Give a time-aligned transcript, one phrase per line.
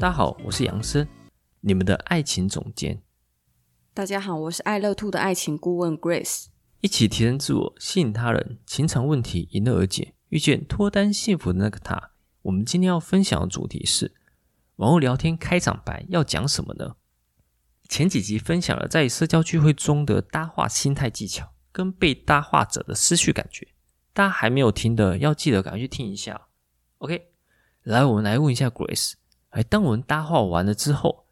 [0.00, 1.06] 大家好，我是杨生，
[1.60, 3.02] 你们的爱情总监。
[3.92, 6.46] 大家好，我是爱乐 Two 的爱情顾问 Grace。
[6.80, 12.12] 一起提升自我，吸引他人，情场问题迎刃而解，遇见脱单幸福的那个他。
[12.40, 14.14] 我们今天要分享的主题是：
[14.76, 16.96] 网络聊天开场白要讲什么呢？
[17.86, 23.68] 前几集分享了在社交聚会中的搭话心态技巧，跟被搭话者的思绪感觉。
[24.14, 26.48] 大家还没有听的，要记得赶快去听一下。
[26.96, 27.32] OK，
[27.82, 29.12] 来，我们来问一下 Grace。
[29.50, 31.24] 哎，当我们搭话完了之后，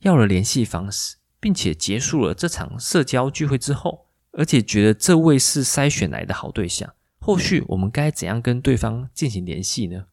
[0.00, 10.06] 要了联系方式，并且结束了这场社交聚会之后，而且觉得这位是筛选来的好对象，后续我们该怎样跟对方进行联系呢？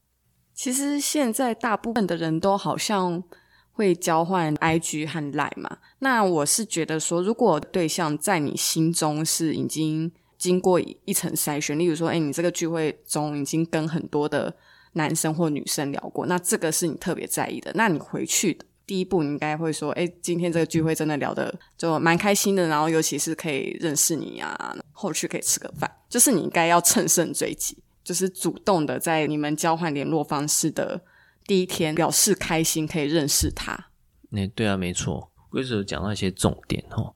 [0.53, 3.23] 其实现在大部分的人都好像
[3.71, 5.77] 会交换 IG 和 Line 嘛。
[5.99, 14.53] 那我是觉得说，如果对象在你心中是已经经过一层筛选，例如说，哎，你这个聚会中已经跟很多的。
[14.93, 17.71] 男生或女生聊过，那这个是你特别在意的。
[17.75, 31.01] 那你回去的第一步，你应该会说：“哎，今天这个聚会真的聊得就蛮开心的，然后尤其是可以认识你啊，后续可以吃个饭。”就是你应该要乘胜追击，就是主动的在你们交换联络方式的
[31.45, 33.87] 第一天表示开心，可以认识他。
[34.29, 37.15] 那对啊，没错，为什么讲到一些重点哦？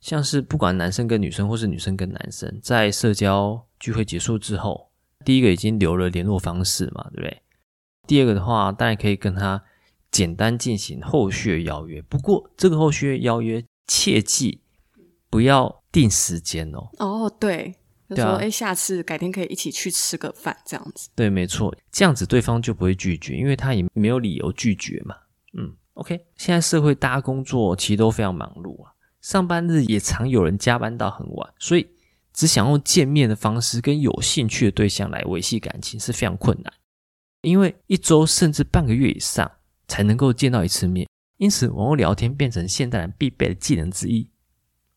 [0.00, 4.88] 像是不管男生跟女生，或是女生跟男生，在社交聚会结束之后。
[5.24, 7.42] 第一个已经留了联络方式嘛，对不对？
[8.06, 9.62] 第二个的话，当然可以跟他
[10.10, 12.02] 简单进行后续的邀约。
[12.02, 14.60] 不过，这个后续的邀约切记
[15.30, 16.88] 不要定时间哦。
[16.98, 17.74] 哦，对，
[18.10, 21.08] 就说哎，下次改天可以一起去吃个饭，这样子。
[21.14, 25.14] 对，没错，这样子对方就不会拒绝，因为他也没有理由拒绝嘛。
[25.56, 26.26] 嗯，OK。
[26.36, 31.86] 现在社会大家工作其实都非常忙碌啊，上班日也常有人加班到很晚，所以。
[32.32, 36.72] 只想用见面的方式跟有兴趣的对象来维系感情是非常困难，
[37.42, 39.50] 因为一周甚至半个月以上
[39.86, 41.06] 才能够见到一次面，
[41.36, 44.30] 因此网络聊天变成现代人必备的技能之一。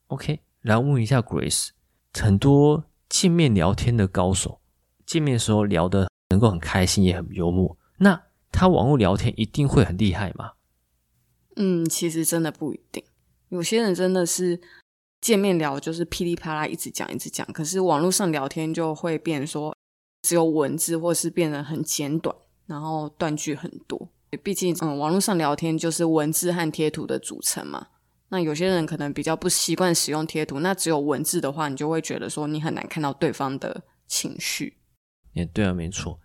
[0.08, 1.72] OK，来问一下 Grace，
[2.14, 4.62] 很多见面聊天的高手，
[5.06, 10.54] 见面的时候聊得能够很开心，也很幽默，那他网络聊天一定会很厉害吗？
[11.58, 13.04] 嗯，其实真的不一定，
[13.50, 14.62] 有些人真的是。
[15.26, 19.76] 见面聊就是噼里啪啦一直讲一直讲，可是网络上聊天就会变说
[20.22, 22.36] 只有文字，或是变得很简短，
[22.68, 24.08] 然后断句很多。
[24.44, 27.88] 毕竟，嗯，网络上聊天就是文字和贴图的组成嘛。
[28.30, 34.78] 那有些人可能比较不习惯使用贴图，那只有文字的话，你就会觉得说你很难看到对方的情绪。
[35.34, 36.20] 也对啊，没错，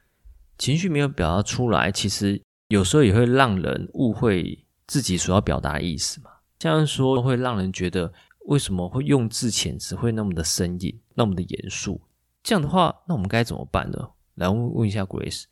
[0.58, 6.30] 情绪没有表达出来，其实有时候也会让人误会自己所要表达的意思嘛。
[6.58, 8.12] 这样说会让人觉得。
[8.50, 12.00] 为什么会用字遣词会那么的生硬，那么的严肃？
[12.42, 14.10] 这样的话，那我们该怎么办呢？
[14.34, 15.44] 来问问一下 Grace。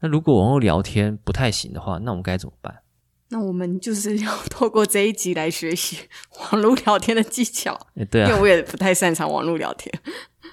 [0.00, 2.82] 那如果网络聊天不太行的话，那我们该怎么办？
[3.30, 6.08] 那我们就是要 透过这一集来学习
[6.52, 7.74] 网络聊天的技巧。
[7.94, 9.90] 诶，对啊，因为我也不太擅长网络聊天。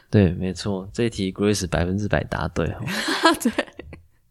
[0.10, 2.80] 对，没错，这一题 Grace 百分之百答对哦。
[3.44, 3.52] 对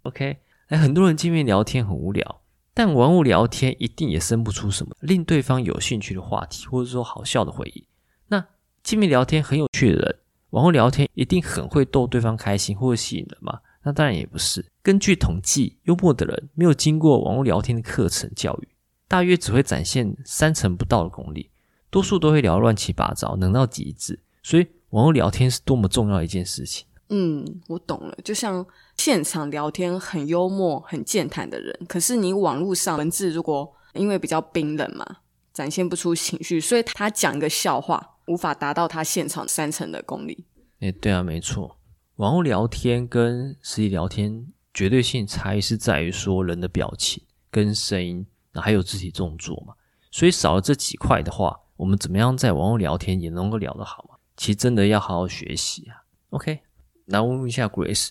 [0.05, 0.39] ，OK。
[0.69, 2.42] 哎，很多人见面聊天很无聊。
[2.75, 7.87] 但网络聊天一定也生不出什么令对方有兴趣的话题，或者说好笑的回忆。
[8.29, 8.45] 那
[8.83, 10.19] 见面聊天很有趣的人，
[10.51, 13.61] 网络聊天一定很会逗对方开心或者吸引人吗？
[13.83, 14.65] 那当然也不是。
[14.83, 18.69] 根据统计，幽默的人没有经过网络聊天的课程教育，
[19.07, 21.51] 大约只会展现三成不到的功力，
[21.91, 24.21] 多数都会聊乱七八糟，能到极致。
[24.43, 26.87] 所以网络聊天是多么重要一件事情。
[27.15, 28.19] 嗯，我懂了。
[28.25, 28.65] 就像
[28.97, 35.05] 现场聊天很幽默、很健谈的人，可是你网络上文字如果因为比较冰冷嘛，
[35.53, 40.47] 展现不出情绪，所以他讲一个笑话，无法达到他现场三成的功力。
[40.81, 41.77] 哎，对啊，没错。
[42.17, 49.75] 网络聊天跟实际聊天绝对性差异是在于说人的表情跟声音，那还有肢体动作嘛。
[50.11, 54.17] 所以少了这几块的话，我们怎么样在网络聊天也能够聊得好嘛？
[54.39, 56.05] 其实真的要好好学习啊。
[56.31, 56.61] OK。
[57.07, 58.11] 来问一下 Grace，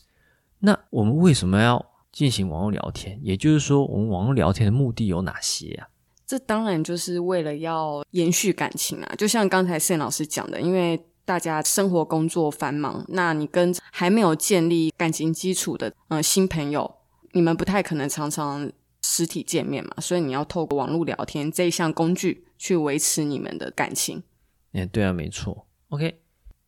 [0.60, 3.20] 那我们为什么要进行网络聊天？
[3.24, 5.88] 也就是说，我们网络聊天的目的有哪些啊？
[6.28, 9.16] 这当然就是为了要延续感情啊！
[9.18, 16.90] 就像刚才 Sam 老师讲的，因为大家生活工作繁忙，那你跟还没有建立感情基础的呃新朋友，
[17.34, 18.72] 你们不太可能常常
[19.02, 24.24] 实体见面嘛，所以你要透过网络聊天这一项工具去维持你们的感情。
[24.72, 25.68] 哎，对啊，没错。
[25.90, 26.22] OK，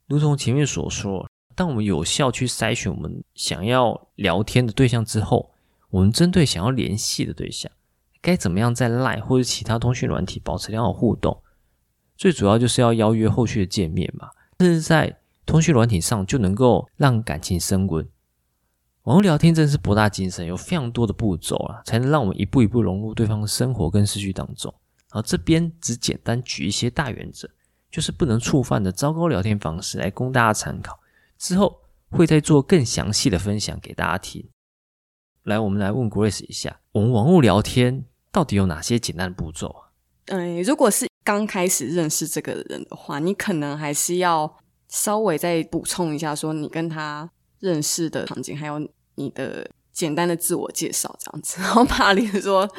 [0.07, 5.51] 如同前面所说，当我们有效去筛选我们想要聊天的对象之后，
[5.89, 7.71] 我们针对想要联系的对象，
[8.21, 11.41] 该怎么样在 LINE 或者其他通讯软体保持良好互动？
[12.17, 14.29] 最主要就是要邀约后续的见面嘛，
[14.59, 18.07] 甚至在通讯软体上就能够让感情升温。
[19.03, 24.73] 网络聊天真的是博大精深，有非常多的步骤啊，才能让我们一步一步融入对方的生活跟思绪当中。
[25.11, 27.49] 而这边只简单举一些大原则，
[27.91, 30.97] 就是不能触犯的糟糕聊天方式来供大家参考。
[31.43, 34.49] 之后会再做更详细的分享给大家听。
[35.43, 39.91] 来，我们来问 Grace 一下，我们网络聊天到底有哪些简单的步骤啊？
[40.27, 44.57] 嗯，如果是刚开始认识这个人的话，你可能还是要
[44.87, 47.29] 稍微再补充一下，说你跟他。
[47.59, 48.77] 认识的场景，还有
[49.15, 52.69] 你的简单的自我介绍，这样子， 然后怕你说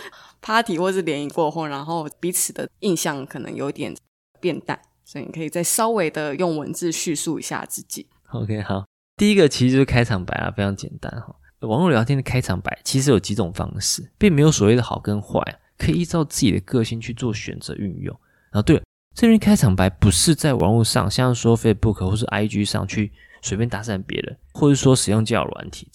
[0.43, 3.97] party 或是联谊过后，然后彼此的印象可能有点
[4.41, 8.07] 变淡，所以你可以再稍微的用文字叙述一下自己。
[8.35, 8.85] OK，好，
[9.17, 11.35] 第一个其实就是开场白啊，非常简单哈。
[11.61, 15.41] 网络聊天的开场白其实有几种方式，并没有所谓的好跟坏，
[15.79, 18.15] 可以依照自己的个性去做选择运用。
[18.51, 18.83] 然后对了，
[19.15, 23.13] 这边开场白不是在网络上，像说 Facebook 或是 IG 上去。
[23.47, 25.93] 随便搭讪别人，或者说使用交友软体，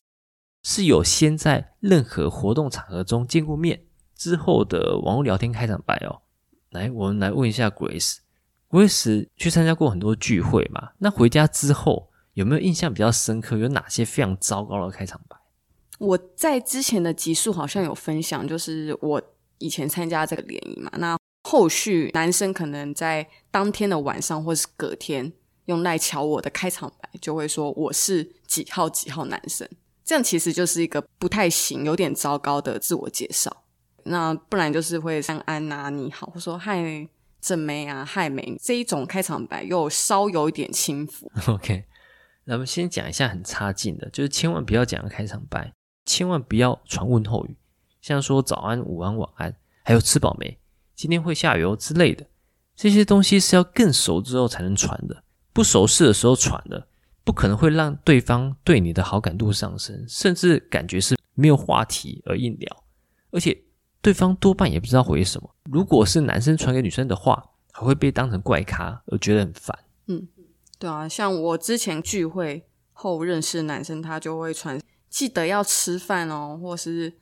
[0.62, 3.82] 是有先在任何活动场合中见过面
[4.16, 6.22] 之后的网络聊天开场白哦。
[6.70, 10.92] 来，我们来问一下 Grace，Grace 去参加过很多聚会嘛？
[11.00, 12.09] 那回家之后
[12.40, 13.58] 有没有印象比较深刻？
[13.58, 15.36] 有哪些非常糟糕的开场白？
[15.98, 19.22] 我在之前的集数好像有分享，就是我
[19.58, 25.34] 以前参加这个联谊嘛，那后续男生可能在当天的晚上或是隔天。
[25.66, 29.70] 用赖敲我的开场白，就会说我是几号几号男生，
[30.04, 33.56] 这样其实就是一个不太行、有点糟糕的自我介绍。
[34.06, 37.08] 那不然就是会像安啊、你好，或说嗨
[37.40, 41.32] 正妹啊、嗨美这一种开场白，又稍有一点轻浮。
[41.48, 41.86] OK，
[42.50, 45.72] 那么先讲一下很差劲的，就是千万不要讲开场白，
[46.08, 47.56] 千万不要传问候语，
[48.02, 50.58] 像说早安、午安、晚安，还有吃饱没、
[50.96, 52.26] 今天会下雨哦之类的，
[52.76, 55.24] 这些东西是要更熟之后才能传的。
[55.54, 56.88] 不熟识的时候传的，
[57.24, 62.84] 不可能会让对方对你的好感度上升，甚至感觉是没有话题而硬聊，
[63.30, 63.56] 而且
[64.02, 65.56] 对方多半也不知道回什么。
[65.66, 69.78] 如果是男生传给女生的话，还会被当成怪咖而觉得很烦。
[70.08, 70.28] 嗯，
[70.80, 77.14] 对啊，像我之前聚会后认识男生，他就会传记得要吃饭哦，或是。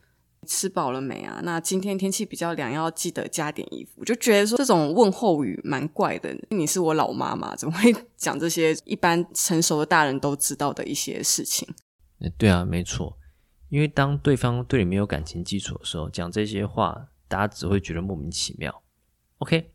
[0.46, 1.40] 吃饱了没啊？
[1.42, 3.90] 那今天天气比较凉，要记得加点衣服。
[3.96, 6.34] 我就觉得说这种问候语蛮怪的。
[6.50, 11.68] 你是我老妈妈，怎么会 讲这些一般成熟的大人都知道的一些事情？
[12.38, 13.18] 对啊，没错。
[13.68, 18.82] 因为当对方对你没有感情基础的时候，讲这些话，大家只会觉得莫名其妙。
[19.38, 19.72] OK，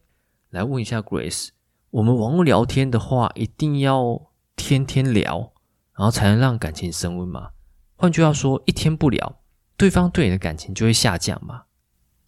[0.49, 1.49] 来问一下 Grace，
[1.93, 4.19] 我们网络聊天的话，一定要
[4.55, 5.53] 天天聊，
[5.95, 7.51] 然后才能让感情升温吗？
[7.95, 9.43] 换句话说，一天不聊。
[9.77, 11.65] 对方对你的感情就会下降吗？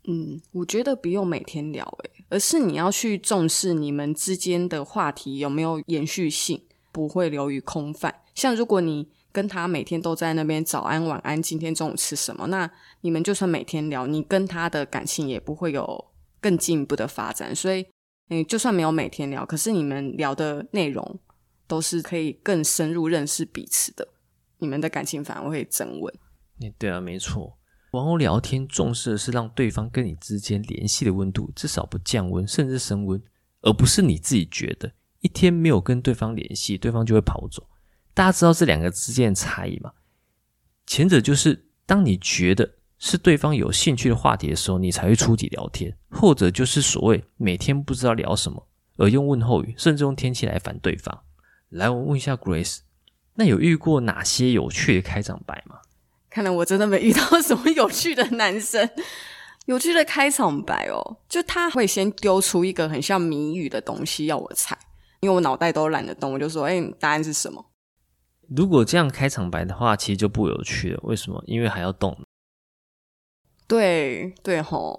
[0.07, 8.13] 嗯，我觉得不用每天聊，诶，而是你要去重视你们之间的话题有没有延续性，不会流于空泛。
[8.35, 12.69] 像如果你跟他每天都在那边早安晚安，今天中午吃什么，那
[13.01, 16.06] 你们就算每天聊，你跟他的感情也不会有
[16.39, 17.55] 更进一步的发展。
[17.55, 17.88] 所以，
[18.27, 21.20] 你就算没有每天聊，可是你们聊的内容
[21.67, 24.08] 都是可以更深入认识彼此的，
[24.58, 26.13] 你们的感情反而会增温。
[26.77, 27.58] 对啊，没错。
[27.91, 33.22] 网络聊天重视的是让对方跟你之间联系的温度至少不降温，甚至升温，
[33.62, 34.91] 而不是你自己觉得
[35.22, 37.70] 一天没有跟对方联系，对方就会跑走。
[38.13, 39.94] 大家知道这两个之间的差异吗？
[40.86, 42.75] 前者就是当你觉得
[43.07, 51.21] 是对方有兴趣的话题的时候，你才会出题聊天；或者就是所谓每天不知道聊什么，而用问候语，甚至用天气来烦对方。
[51.69, 52.79] 来，我问一下 Grace，
[53.35, 55.81] 那有遇过哪些有趣的开场白吗？
[56.31, 58.89] 看来我真的没遇到什么有趣的男生，
[59.67, 64.75] 有趣的开场白哦，就他会先丢出一个很像谜语的东西要我猜，
[65.19, 67.63] 因为我脑袋都懒得动，我就说：“哎，答案是什么？”
[68.50, 71.00] 如果这样开场白的话，其实就不有趣了。
[71.03, 71.43] 为什么？
[71.45, 72.17] 因为还要动。
[73.67, 74.95] 对对吼，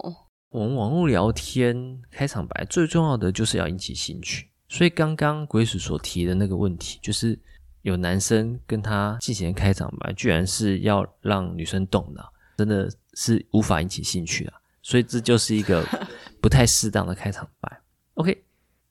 [0.49, 7.39] 我们网络聊天开场白最重要的就是要引起兴趣，所以刚刚 Grace 所提的那个问题就是。
[7.83, 14.59] 有男生跟他进行开场白，居然是要让女生动脑，真的是无法引起兴趣啊！
[14.81, 15.85] 所以这就是一个
[16.41, 17.81] 不太适当的开场白。
[18.15, 18.43] OK，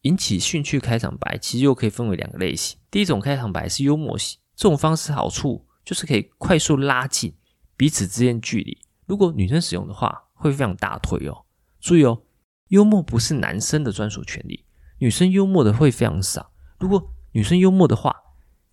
[0.02, 2.78] 引起兴趣开场白其实又可以分为两个类型。
[2.90, 7.34] 第一种开场白是幽默型，这种方式好处就是可以快速拉近
[7.76, 8.78] 彼此之间距离。
[9.06, 11.44] 如果女生使用的话，会非常大推哦。
[11.80, 12.22] 注意哦，
[12.68, 14.64] 幽默不是男生的专属权利，
[14.98, 16.50] 女生幽默的会非常少。
[16.78, 18.14] 如果女生幽默的话，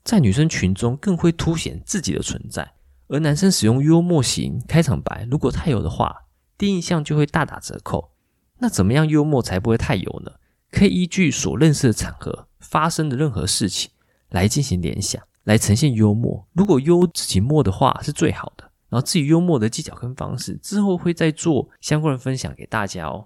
[0.04, 2.74] 在女生群中更会凸显自己的存在。
[3.08, 6.26] 而男生使用幽默型开场白，如果太油的话，
[6.58, 8.12] 第一印象就会大打折扣。
[8.58, 10.32] 那怎么样幽默才不会太油呢？
[10.72, 13.92] 可以依据所认识的场合发生的任何事情
[14.30, 16.48] 来进行联想，来呈现幽默。
[16.54, 18.63] 如果幽自己默的话是最好的。
[18.94, 23.26] 然后至于幽默的技巧跟方式，之后会再做相关的分享给大家哦。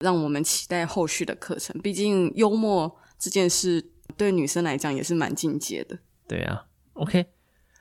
[0.00, 1.80] 让我们期待后续的课程。
[1.80, 5.96] 毕竟幽默这件事对女生来讲也是蛮进阶的。
[6.26, 7.26] 对啊，OK。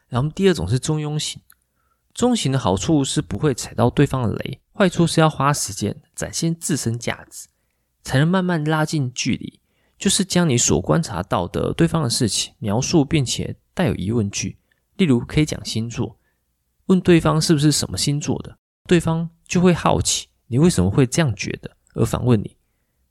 [0.10, 1.42] 然后第二种是中庸型。
[2.14, 7.48] 中型的好处是不会踩到对方的雷，坏处是要花时间展现自身价值，
[8.04, 9.60] 才能慢慢拉近距离。
[9.98, 14.60] 就是将你所观察到的对方的事情描述，并且带有疑问句。
[14.98, 16.20] 例如，可以讲星座。
[16.88, 22.58] 问对方是不是什么星座的，对方就会好奇你为什么会这样觉得，而反问你，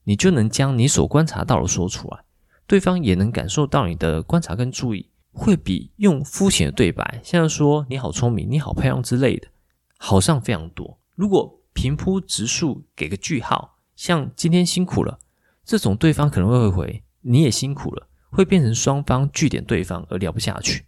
[0.05, 2.25] 你就能将你所观察到的说出来，
[2.67, 9.49] 对方也能感受到你的观察跟注意，会比用肤浅的对白，像说你好聪明、你好漂亮之类的，
[9.97, 10.99] 好上非常多。
[11.15, 15.19] 如果平铺直述给个句号，像今天辛苦了，
[15.65, 20.85] 这种对方可能会回你也辛苦了，会变成双方据点对方而聊不下去。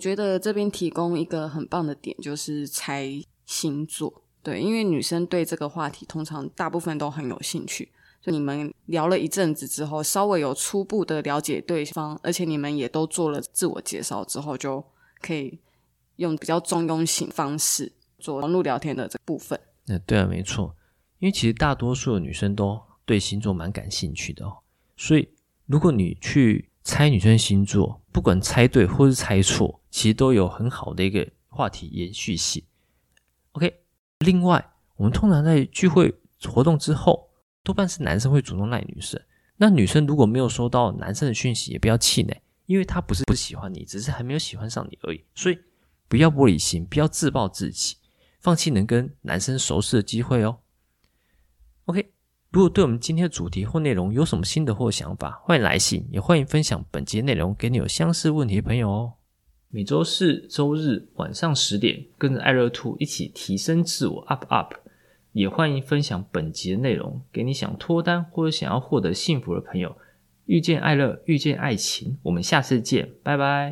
[0.00, 3.06] 我觉得这边提供一个很棒的点，就是猜
[3.44, 4.22] 星座。
[4.42, 7.92] 对，因为女生对这个话题通常大部分都很有兴趣，
[8.22, 14.82] 就你们聊了一阵子之后，稍微有初步的了解对方，而且你们也都做了自我介绍之后，就
[15.20, 15.58] 可以
[16.16, 19.60] 用比较中庸型方式做网络聊天的这部分。
[19.84, 20.74] 那对啊，没错，
[21.18, 24.60] 因为其实大多数的女生都对星座蛮感兴趣的哦，
[24.96, 25.28] 所以
[25.66, 29.78] 如果你去猜女生星座，不管猜对或是猜错。
[29.90, 32.62] 其实都有很好的一个话题延续性。
[33.52, 33.82] OK，
[34.20, 37.30] 另外，我们通常在聚会活动之后，
[37.62, 39.20] 多半是男生会主动赖女生。
[39.56, 45.24] 那女生如果没有收到男生的讯息，也不要气馁，因为他不是不喜欢你，只是还没有喜欢上你而已。
[45.34, 45.58] 所以
[46.08, 47.96] 不要玻璃心，不要自暴自弃，
[48.38, 50.60] 放弃能跟男生熟识的机会哦。
[51.84, 52.12] OK，
[52.50, 59.14] 如果对我们今天的主题或内容有什么心得或想法，欢迎来信，也欢迎分享本节内容给你有相似问题的朋友哦。
[59.72, 64.74] 每周四、周日晚上十点，跟着爱乐兔一起提升自我，up up。
[65.32, 69.96] 也欢迎分享本集的内容给你想脱单或者想要获得幸福的朋友。
[70.46, 73.68] 遇见爱乐，遇见爱情，我们下次见，拜拜。